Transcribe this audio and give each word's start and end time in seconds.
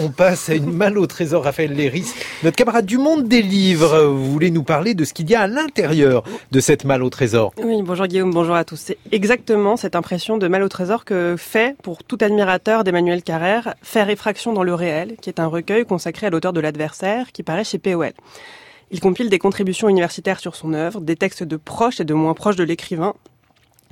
on 0.00 0.08
passe 0.08 0.48
à 0.48 0.54
une 0.54 0.72
malle 0.72 0.98
au 0.98 1.06
trésor, 1.06 1.44
Raphaël 1.44 1.72
Léris, 1.72 2.06
notre 2.42 2.56
camarade 2.56 2.86
du 2.86 2.96
monde 2.96 3.28
des 3.28 3.42
livres. 3.42 4.04
Vous 4.04 4.32
voulez 4.32 4.50
nous 4.50 4.62
parler 4.62 4.94
de 4.94 5.04
ce 5.04 5.12
qu'il 5.12 5.28
y 5.30 5.34
a 5.34 5.42
à 5.42 5.46
l'intérieur 5.46 6.24
de 6.50 6.60
cette 6.60 6.84
malle 6.84 7.02
au 7.02 7.10
trésor? 7.10 7.52
Oui, 7.62 7.82
bonjour 7.82 8.06
Guillaume, 8.06 8.32
bonjour 8.32 8.54
à 8.54 8.64
tous. 8.64 8.76
C'est 8.76 8.98
exactement 9.12 9.76
cette 9.76 9.96
impression 9.96 10.38
de 10.38 10.48
malle 10.48 10.62
au 10.62 10.68
trésor 10.68 11.04
que 11.04 11.34
fait, 11.36 11.76
pour 11.82 12.02
tout 12.02 12.18
admirateur 12.20 12.84
d'Emmanuel 12.84 13.22
Carrère, 13.22 13.74
Faire 13.82 14.08
effraction 14.08 14.52
dans 14.52 14.62
le 14.62 14.74
réel, 14.74 15.16
qui 15.20 15.28
est 15.28 15.40
un 15.40 15.46
recueil 15.46 15.84
consacré 15.84 16.26
à 16.28 16.30
l'auteur 16.30 16.52
de 16.52 16.60
l'adversaire, 16.60 17.32
qui 17.32 17.42
paraît 17.42 17.64
chez 17.64 17.78
POL. 17.78 18.12
Il 18.90 19.00
compile 19.00 19.28
des 19.28 19.38
contributions 19.38 19.88
universitaires 19.88 20.40
sur 20.40 20.56
son 20.56 20.72
œuvre, 20.72 21.00
des 21.00 21.16
textes 21.16 21.44
de 21.44 21.56
proches 21.56 22.00
et 22.00 22.04
de 22.04 22.14
moins 22.14 22.34
proches 22.34 22.56
de 22.56 22.64
l'écrivain, 22.64 23.14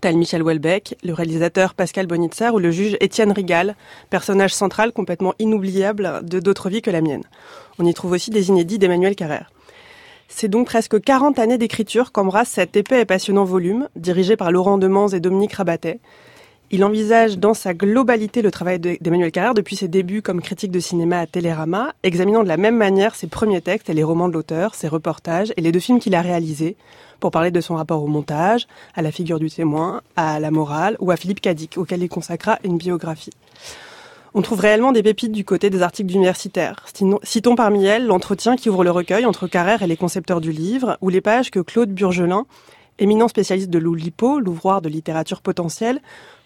tel 0.00 0.16
Michel 0.16 0.42
Houellebecq, 0.42 0.96
le 1.02 1.12
réalisateur 1.12 1.74
Pascal 1.74 2.06
Bonitzer 2.06 2.54
ou 2.54 2.58
le 2.58 2.70
juge 2.70 2.96
Étienne 3.00 3.32
Rigal, 3.32 3.76
personnage 4.08 4.54
central 4.54 4.92
complètement 4.92 5.34
inoubliable 5.38 6.20
de 6.22 6.40
d'autres 6.40 6.70
vies 6.70 6.82
que 6.82 6.90
la 6.90 7.00
mienne. 7.00 7.24
On 7.78 7.86
y 7.86 7.94
trouve 7.94 8.12
aussi 8.12 8.30
des 8.30 8.48
inédits 8.48 8.78
d'Emmanuel 8.78 9.16
Carrère. 9.16 9.50
C'est 10.28 10.48
donc 10.48 10.66
presque 10.66 11.00
40 11.00 11.38
années 11.38 11.58
d'écriture 11.58 12.12
qu'embrasse 12.12 12.50
cet 12.50 12.76
épais 12.76 13.00
et 13.00 13.04
passionnant 13.04 13.44
volume, 13.44 13.88
dirigé 13.96 14.36
par 14.36 14.52
Laurent 14.52 14.78
Demans 14.78 15.08
et 15.08 15.20
Dominique 15.20 15.54
Rabatet, 15.54 16.00
il 16.70 16.84
envisage 16.84 17.38
dans 17.38 17.54
sa 17.54 17.74
globalité 17.74 18.42
le 18.42 18.50
travail 18.52 18.78
d'Emmanuel 18.78 19.32
Carrère 19.32 19.54
depuis 19.54 19.74
ses 19.74 19.88
débuts 19.88 20.22
comme 20.22 20.40
critique 20.40 20.70
de 20.70 20.78
cinéma 20.78 21.18
à 21.18 21.26
Télérama, 21.26 21.94
examinant 22.04 22.44
de 22.44 22.48
la 22.48 22.56
même 22.56 22.76
manière 22.76 23.16
ses 23.16 23.26
premiers 23.26 23.60
textes 23.60 23.90
et 23.90 23.94
les 23.94 24.04
romans 24.04 24.28
de 24.28 24.34
l'auteur, 24.34 24.76
ses 24.76 24.86
reportages 24.86 25.52
et 25.56 25.62
les 25.62 25.72
deux 25.72 25.80
films 25.80 25.98
qu'il 25.98 26.14
a 26.14 26.22
réalisés, 26.22 26.76
pour 27.18 27.32
parler 27.32 27.50
de 27.50 27.60
son 27.60 27.74
rapport 27.74 28.02
au 28.02 28.06
montage, 28.06 28.68
à 28.94 29.02
la 29.02 29.10
figure 29.10 29.40
du 29.40 29.50
témoin, 29.50 30.00
à 30.14 30.38
la 30.38 30.52
morale 30.52 30.96
ou 31.00 31.10
à 31.10 31.16
Philippe 31.16 31.40
Cadic, 31.40 31.76
auquel 31.76 32.02
il 32.02 32.08
consacra 32.08 32.58
une 32.62 32.78
biographie. 32.78 33.32
On 34.32 34.42
trouve 34.42 34.60
réellement 34.60 34.92
des 34.92 35.02
pépites 35.02 35.32
du 35.32 35.44
côté 35.44 35.70
des 35.70 35.82
articles 35.82 36.14
universitaires. 36.14 36.86
Citons 37.24 37.56
parmi 37.56 37.84
elles 37.84 38.06
l'entretien 38.06 38.54
qui 38.54 38.70
ouvre 38.70 38.84
le 38.84 38.92
recueil 38.92 39.26
entre 39.26 39.48
Carrère 39.48 39.82
et 39.82 39.88
les 39.88 39.96
concepteurs 39.96 40.40
du 40.40 40.52
livre, 40.52 40.96
ou 41.00 41.08
les 41.08 41.20
pages 41.20 41.50
que 41.50 41.58
Claude 41.58 41.92
Burgelin, 41.92 42.46
éminent 43.00 43.26
spécialiste 43.26 43.70
de 43.70 43.78
l'Oulipo, 43.78 44.38
l'ouvroir 44.38 44.80
de 44.80 44.88
littérature 44.88 45.42
potentielle, 45.42 46.00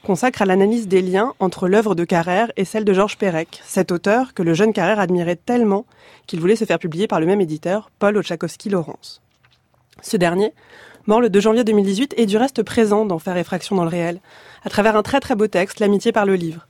consacre 0.05 0.43
à 0.43 0.47
l'analyse 0.47 0.89
des 0.89 1.03
liens 1.03 1.35
entre 1.41 1.69
l'œuvre 1.69 1.95
de 1.95 2.05
Carrère 2.05 2.51
et 2.57 2.65
celle 2.65 2.85
de 2.85 2.93
Georges 2.93 3.19
Perec, 3.19 3.61
cet 3.65 3.93
auteur 3.93 4.33
que 4.33 4.43
le 4.43 4.55
jeune 4.55 4.73
Carrère 4.73 5.01
admirait 5.01 5.37
tellement 5.37 5.85
qu'il 6.27 6.41
voulait 6.41 6.57
se 6.57 6.65
faire 6.65 6.79
publier 6.79 7.07
par 7.07 7.21
le 7.21 7.27
même 7.27 7.41
éditeur, 7.41 7.91
Paul 7.99 8.17
Ochakowski-Laurence. 8.17 9.21
Ce 10.03 10.17
dernier, 10.17 10.53
mort 11.07 11.21
le 11.21 11.31
2 11.31 11.41
janvier 11.41 11.65
2018, 11.65 12.15
est 12.17 12.27
du 12.27 12.37
reste 12.37 12.63
présent 12.63 13.05
dans 13.05 13.19
Faire 13.19 13.37
effraction 13.37 13.77
dans 13.77 13.85
le 13.85 13.91
réel, 13.91 14.21
à 14.65 14.71
travers 14.71 14.97
un 14.97 15.03
très 15.03 15.21
très 15.21 15.35
beau 15.35 15.47
texte, 15.47 15.81
L'amitié 15.81 16.13
par 16.13 16.27
le 16.27 16.35
livre. 16.35 16.67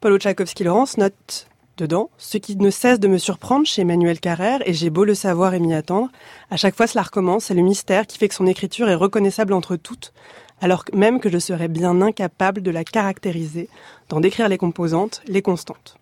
Paul 0.00 0.12
Ochakowski-Laurence 0.12 0.96
note 0.96 1.48
dedans 1.78 2.10
ce 2.18 2.36
qui 2.36 2.56
ne 2.56 2.70
cesse 2.70 3.00
de 3.00 3.08
me 3.08 3.16
surprendre 3.16 3.66
chez 3.66 3.82
Emmanuel 3.82 4.20
Carrère, 4.20 4.60
et 4.66 4.74
j'ai 4.74 4.90
beau 4.90 5.04
le 5.04 5.14
savoir 5.14 5.54
et 5.54 5.60
m'y 5.60 5.72
attendre, 5.72 6.10
à 6.50 6.56
chaque 6.56 6.76
fois 6.76 6.86
cela 6.86 7.02
recommence, 7.02 7.44
c'est 7.44 7.54
le 7.54 7.62
mystère 7.62 8.06
qui 8.06 8.18
fait 8.18 8.28
que 8.28 8.34
son 8.34 8.46
écriture 8.46 8.90
est 8.90 8.94
reconnaissable 8.94 9.54
entre 9.54 9.76
toutes, 9.76 10.12
alors 10.60 10.84
même 10.92 11.20
que 11.20 11.30
je 11.30 11.38
serais 11.38 11.68
bien 11.68 12.02
incapable 12.02 12.60
de 12.60 12.70
la 12.70 12.84
caractériser, 12.84 13.68
d'en 14.08 14.20
décrire 14.20 14.48
les 14.48 14.58
composantes, 14.58 15.22
les 15.26 15.40
constantes. 15.40 15.96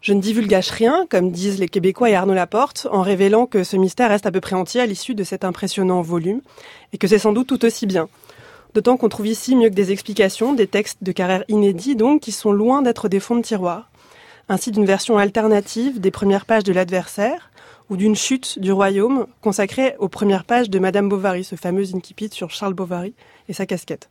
Je 0.00 0.12
ne 0.12 0.20
divulgage 0.20 0.70
rien, 0.70 1.06
comme 1.08 1.30
disent 1.30 1.58
les 1.58 1.68
Québécois 1.68 2.10
et 2.10 2.14
Arnaud 2.14 2.34
Laporte, 2.34 2.88
en 2.90 3.02
révélant 3.02 3.46
que 3.46 3.64
ce 3.64 3.76
mystère 3.76 4.08
reste 4.08 4.26
à 4.26 4.32
peu 4.32 4.40
près 4.40 4.56
entier 4.56 4.80
à 4.80 4.86
l'issue 4.86 5.14
de 5.14 5.24
cet 5.24 5.44
impressionnant 5.44 6.00
volume, 6.00 6.40
et 6.92 6.98
que 6.98 7.06
c'est 7.06 7.18
sans 7.18 7.32
doute 7.32 7.48
tout 7.48 7.64
aussi 7.64 7.86
bien. 7.86 8.08
D'autant 8.72 8.96
qu'on 8.96 9.08
trouve 9.08 9.26
ici 9.26 9.56
mieux 9.56 9.68
que 9.68 9.74
des 9.74 9.92
explications, 9.92 10.54
des 10.54 10.66
textes 10.66 10.98
de 11.02 11.12
carrière 11.12 11.44
inédits 11.48 11.96
donc, 11.96 12.22
qui 12.22 12.32
sont 12.32 12.52
loin 12.52 12.82
d'être 12.82 13.08
des 13.08 13.20
fonds 13.20 13.36
de 13.36 13.42
tiroir, 13.42 13.89
ainsi 14.50 14.72
d'une 14.72 14.84
version 14.84 15.16
alternative 15.16 16.00
des 16.00 16.10
premières 16.10 16.44
pages 16.44 16.64
de 16.64 16.72
l'adversaire, 16.72 17.50
ou 17.88 17.96
d'une 17.96 18.16
chute 18.16 18.58
du 18.58 18.72
royaume 18.72 19.26
consacrée 19.40 19.94
aux 19.98 20.08
premières 20.08 20.44
pages 20.44 20.70
de 20.70 20.78
Madame 20.78 21.08
Bovary, 21.08 21.44
ce 21.44 21.56
fameux 21.56 21.84
incipit 21.94 22.28
sur 22.32 22.50
Charles 22.50 22.74
Bovary 22.74 23.14
et 23.48 23.52
sa 23.52 23.66
casquette. 23.66 24.08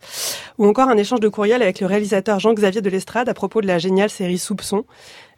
Ou 0.57 0.65
encore 0.65 0.89
un 0.89 0.97
échange 0.97 1.19
de 1.19 1.29
courriel 1.29 1.61
avec 1.61 1.79
le 1.79 1.87
réalisateur 1.87 2.39
Jean-Xavier 2.39 2.81
de 2.81 2.89
l'Estrade 2.89 3.29
à 3.29 3.33
propos 3.33 3.61
de 3.61 3.67
la 3.67 3.77
géniale 3.77 4.09
série 4.09 4.37
Soupçon, 4.37 4.85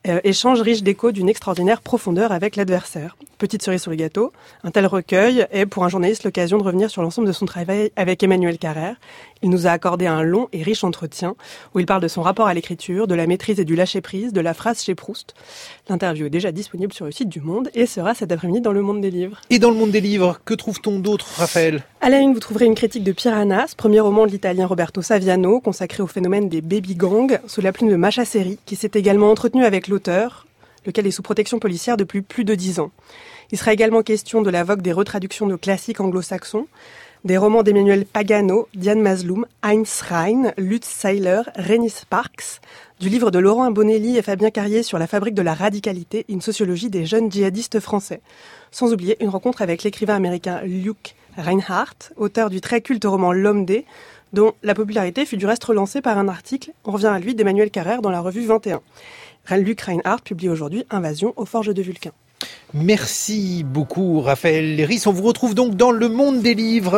euh, 0.07 0.19
échange 0.23 0.61
riche 0.61 0.83
d'échos 0.83 1.11
d'une 1.11 1.29
extraordinaire 1.29 1.81
profondeur 1.81 2.31
avec 2.31 2.55
l'adversaire. 2.55 3.15
Petite 3.37 3.63
cerise 3.63 3.81
sur 3.81 3.91
le 3.91 3.97
gâteau, 3.97 4.31
un 4.63 4.71
tel 4.71 4.85
recueil 4.85 5.47
est 5.51 5.65
pour 5.65 5.83
un 5.83 5.89
journaliste 5.89 6.23
l'occasion 6.23 6.57
de 6.57 6.63
revenir 6.63 6.89
sur 6.89 7.01
l'ensemble 7.01 7.27
de 7.27 7.31
son 7.31 7.45
travail 7.45 7.91
avec 7.95 8.21
Emmanuel 8.23 8.57
Carrère. 8.57 8.95
Il 9.41 9.49
nous 9.49 9.67
a 9.67 9.71
accordé 9.71 10.05
un 10.07 10.21
long 10.21 10.47
et 10.53 10.63
riche 10.63 10.83
entretien 10.83 11.35
où 11.73 11.79
il 11.79 11.85
parle 11.85 12.01
de 12.01 12.07
son 12.07 12.21
rapport 12.21 12.47
à 12.47 12.53
l'écriture, 12.53 13.07
de 13.07 13.15
la 13.15 13.27
maîtrise 13.27 13.59
et 13.59 13.65
du 13.65 13.75
lâcher-prise, 13.75 14.33
de 14.33 14.41
la 14.41 14.53
phrase 14.53 14.83
chez 14.83 14.95
Proust. 14.95 15.33
L'interview 15.89 16.27
est 16.27 16.31
déjà 16.31 16.51
disponible 16.51 16.93
sur 16.93 17.05
le 17.05 17.11
site 17.11 17.29
du 17.29 17.41
Monde 17.41 17.69
et 17.73 17.85
sera 17.85 18.13
cet 18.13 18.31
après-midi 18.31 18.61
dans 18.61 18.73
le 18.73 18.81
Monde 18.81 19.01
des 19.01 19.11
livres. 19.11 19.41
Et 19.49 19.59
dans 19.59 19.69
le 19.69 19.77
Monde 19.77 19.91
des 19.91 20.01
livres, 20.01 20.39
que 20.45 20.53
trouve-t-on 20.53 20.99
d'autre, 20.99 21.27
Raphaël? 21.37 21.83
À 22.03 22.09
la 22.09 22.17
une, 22.17 22.33
vous 22.33 22.39
trouverez 22.39 22.65
une 22.65 22.73
critique 22.73 23.03
de 23.03 23.11
Piranhas, 23.11 23.75
premier 23.77 23.99
roman 23.99 24.25
de 24.25 24.31
l'italien 24.31 24.65
Roberto 24.65 25.03
Saviano, 25.03 25.59
consacré 25.59 26.01
au 26.01 26.07
phénomène 26.07 26.49
des 26.49 26.61
baby 26.61 26.95
gangs, 26.95 27.39
sous 27.45 27.61
la 27.61 27.71
plume 27.71 27.91
de 27.91 27.95
Macha 27.95 28.25
Seri, 28.25 28.57
qui 28.65 28.75
s'est 28.75 28.89
également 28.95 29.29
entretenu 29.29 29.63
avec 29.65 29.87
l'auteur, 29.87 30.47
lequel 30.87 31.05
est 31.05 31.11
sous 31.11 31.21
protection 31.21 31.59
policière 31.59 31.97
depuis 31.97 32.23
plus 32.23 32.43
de 32.43 32.55
dix 32.55 32.79
ans. 32.79 32.89
Il 33.51 33.59
sera 33.59 33.71
également 33.71 34.01
question 34.01 34.41
de 34.41 34.49
la 34.49 34.63
vogue 34.63 34.81
des 34.81 34.93
retraductions 34.93 35.45
de 35.45 35.55
classiques 35.55 36.01
anglo-saxons, 36.01 36.65
des 37.23 37.37
romans 37.37 37.61
d'Emmanuel 37.61 38.07
Pagano, 38.07 38.67
Diane 38.73 39.01
Masloum, 39.01 39.45
Heinz 39.61 40.01
Rhein, 40.09 40.53
Lutz 40.57 40.87
Seiler, 40.87 41.43
Renis 41.55 41.91
Sparks, 41.91 42.61
du 42.99 43.09
livre 43.09 43.29
de 43.29 43.37
Laurent 43.37 43.69
Bonelli 43.69 44.17
et 44.17 44.23
Fabien 44.23 44.49
Carrier 44.49 44.81
sur 44.81 44.97
la 44.97 45.05
fabrique 45.05 45.35
de 45.35 45.43
la 45.43 45.53
radicalité, 45.53 46.25
une 46.29 46.41
sociologie 46.41 46.89
des 46.89 47.05
jeunes 47.05 47.31
djihadistes 47.31 47.79
français. 47.79 48.21
Sans 48.71 48.91
oublier 48.91 49.23
une 49.23 49.29
rencontre 49.29 49.61
avec 49.61 49.83
l'écrivain 49.83 50.15
américain 50.15 50.61
Luke 50.63 51.13
Reinhardt, 51.37 52.13
auteur 52.17 52.49
du 52.49 52.61
très 52.61 52.81
culte 52.81 53.05
roman 53.05 53.31
L'homme 53.31 53.65
D, 53.65 53.85
dont 54.33 54.53
la 54.63 54.73
popularité 54.73 55.25
fut 55.25 55.37
du 55.37 55.45
reste 55.45 55.63
relancée 55.63 56.01
par 56.01 56.17
un 56.17 56.27
article, 56.27 56.71
on 56.85 56.91
revient 56.91 57.07
à 57.07 57.19
lui, 57.19 57.35
d'Emmanuel 57.35 57.71
Carrère 57.71 58.01
dans 58.01 58.11
la 58.11 58.21
revue 58.21 58.45
21. 58.45 58.81
Luc 59.57 59.81
Reinhardt 59.81 60.21
publie 60.23 60.49
aujourd'hui 60.49 60.85
Invasion 60.89 61.33
aux 61.35 61.45
forges 61.45 61.73
de 61.73 61.81
Vulcain. 61.81 62.11
Merci 62.73 63.63
beaucoup 63.63 64.21
Raphaël 64.21 64.75
Léris. 64.75 65.03
On 65.05 65.11
vous 65.11 65.23
retrouve 65.23 65.55
donc 65.55 65.75
dans 65.75 65.91
le 65.91 66.07
monde 66.07 66.41
des 66.41 66.53
livres. 66.53 66.89